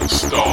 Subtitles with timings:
[0.00, 0.43] and stop.